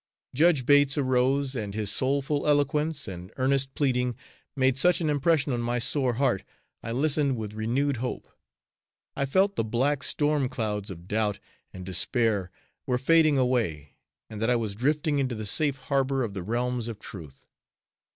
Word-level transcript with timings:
Judge 0.33 0.65
Bates 0.65 0.97
arose, 0.97 1.53
and 1.55 1.75
his 1.75 1.91
soulful 1.91 2.47
eloquence 2.47 3.07
and 3.07 3.31
earnest 3.37 3.75
pleading 3.75 4.15
made 4.55 4.79
such 4.79 4.99
an 4.99 5.11
impression 5.11 5.53
on 5.53 5.61
my 5.61 5.77
sore 5.77 6.13
heart, 6.13 6.43
I 6.81 6.91
listened 6.91 7.37
with 7.37 7.53
renewed 7.53 7.97
hope. 7.97 8.27
I 9.15 9.27
felt 9.27 9.57
the 9.57 9.63
black 9.63 10.01
storm 10.01 10.49
clouds 10.49 10.89
of 10.89 11.07
doubt 11.07 11.37
and 11.71 11.85
despair 11.85 12.49
were 12.87 12.97
fading 12.97 13.37
away, 13.37 13.93
and 14.27 14.41
that 14.41 14.49
I 14.49 14.55
was 14.55 14.73
drifting 14.73 15.19
into 15.19 15.35
the 15.35 15.45
safe 15.45 15.77
harbor 15.77 16.23
of 16.23 16.33
the 16.33 16.41
realms 16.41 16.87
of 16.87 16.97
truth. 16.97 17.45